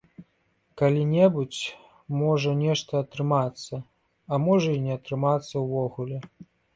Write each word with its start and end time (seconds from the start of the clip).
Калі-небудзь, 0.81 1.57
можа, 2.21 2.53
нешта 2.61 2.91
атрымаецца, 3.03 3.73
а 4.31 4.39
можа, 4.47 4.71
не 4.87 4.97
атрымаецца 4.97 5.55
ўвогуле. 5.65 6.17